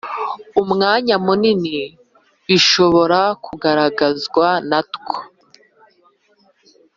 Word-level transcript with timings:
umwanya 0.61 1.15
munini 1.25 1.77
bishobora 2.47 3.21
kugaragazwa 3.45 4.47
natwo 4.69 5.17